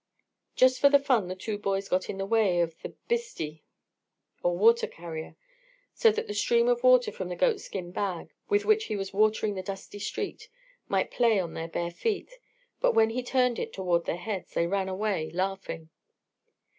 Just 0.55 0.79
for 0.79 0.89
fun 0.97 1.27
the 1.27 1.35
two 1.35 1.59
boys 1.59 1.87
got 1.87 2.09
in 2.09 2.17
the 2.17 2.25
way 2.25 2.59
of 2.59 2.75
the 2.81 2.95
"bhisti" 3.07 3.61
or 4.41 4.57
water 4.57 4.87
carrier, 4.87 5.35
so 5.93 6.11
that 6.11 6.25
the 6.25 6.33
stream 6.33 6.67
of 6.67 6.81
water 6.81 7.11
from 7.11 7.29
the 7.29 7.35
goatskin 7.35 7.91
bag, 7.91 8.33
with 8.49 8.65
which 8.65 8.85
he 8.85 8.95
was 8.95 9.13
watering 9.13 9.53
the 9.53 9.61
dusty 9.61 9.99
street, 9.99 10.49
might 10.87 11.11
play 11.11 11.39
on 11.39 11.53
their 11.53 11.67
bare 11.67 11.91
feet; 11.91 12.39
but 12.79 12.93
when 12.95 13.11
he 13.11 13.21
turned 13.21 13.59
it 13.59 13.71
toward 13.73 14.05
their 14.05 14.17
heads, 14.17 14.55
they 14.55 14.65
ran 14.65 14.89
away 14.89 15.29
laughing. 15.35 15.91